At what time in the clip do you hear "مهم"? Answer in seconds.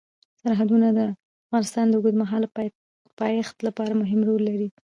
4.01-4.19